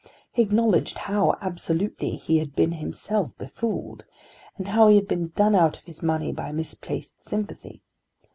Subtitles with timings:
[0.31, 4.03] He acknowledged how absolutely he had been himself befooled,
[4.57, 7.83] and how he had been done out of his money by misplaced sympathy.